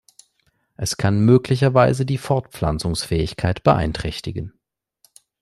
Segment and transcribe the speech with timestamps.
[0.77, 4.51] Es kann möglicherweise die Fortpflanzungsfähigkeit beeinträchtigen.